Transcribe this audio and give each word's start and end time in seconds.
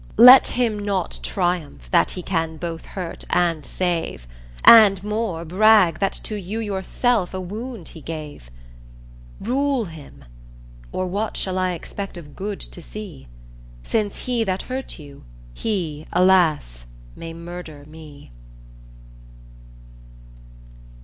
Let 0.17 0.47
him 0.47 0.79
not 0.79 1.19
triumph 1.21 1.91
that 1.91 2.09
he 2.09 2.23
can 2.23 2.57
both 2.57 2.85
hurt 2.87 3.23
and 3.29 3.63
save, 3.63 4.27
And 4.65 5.03
more 5.03 5.45
brag 5.45 5.99
that 5.99 6.13
to 6.23 6.37
you 6.39 6.59
yourself 6.59 7.35
a 7.35 7.39
wound 7.39 7.89
he 7.89 8.01
gave; 8.01 8.49
Rule 9.39 9.85
him, 9.85 10.25
or 10.91 11.05
what 11.05 11.37
shall 11.37 11.59
I 11.59 11.73
expect 11.73 12.17
of 12.17 12.35
good 12.35 12.59
to 12.61 12.81
see, 12.81 13.27
Since 13.83 14.21
he 14.25 14.43
that 14.43 14.63
hurt 14.63 14.97
you, 14.97 15.23
he 15.53 16.07
alas 16.11 16.87
may 17.15 17.31
murder 17.31 17.85
me. 17.85 18.31